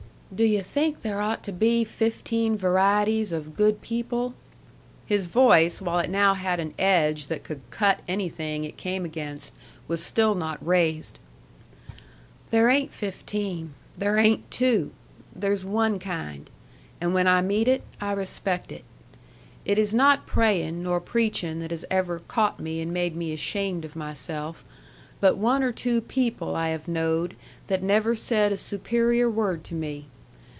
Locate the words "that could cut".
7.27-7.99